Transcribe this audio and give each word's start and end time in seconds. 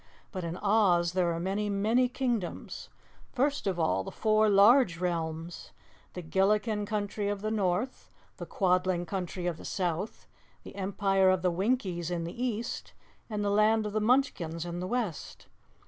But 0.31 0.43
in 0.43 0.57
Oz 0.57 1.11
there 1.13 1.31
are 1.31 1.39
many, 1.39 1.69
many 1.69 2.09
Kingdoms: 2.09 2.89
first 3.33 3.67
of 3.67 3.79
all, 3.79 4.03
the 4.03 4.09
four 4.09 4.49
large 4.49 4.97
realms, 4.97 5.73
the 6.13 6.23
Gilliken 6.23 6.87
Country 6.87 7.29
of 7.29 7.41
the 7.43 7.51
North, 7.51 8.09
the 8.37 8.47
Quadling 8.47 9.05
Country 9.05 9.45
of 9.45 9.57
the 9.57 9.63
South, 9.63 10.25
the 10.63 10.73
Empire 10.75 11.29
of 11.29 11.43
the 11.43 11.51
Winkies 11.51 12.09
in 12.09 12.23
the 12.23 12.43
East, 12.43 12.93
and 13.29 13.45
the 13.45 13.51
Land 13.51 13.85
of 13.85 13.93
the 13.93 14.01
Munchkins 14.01 14.65
in 14.65 14.79
the 14.79 14.87
West. 14.87 15.45